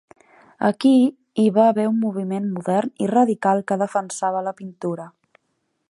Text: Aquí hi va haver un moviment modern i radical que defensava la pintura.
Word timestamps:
Aquí 0.69 0.93
hi 1.43 1.45
va 1.57 1.65
haver 1.73 1.85
un 1.91 1.99
moviment 2.05 2.47
modern 2.55 2.95
i 3.07 3.11
radical 3.13 3.63
que 3.73 3.81
defensava 3.83 4.43
la 4.49 4.57
pintura. 4.63 5.07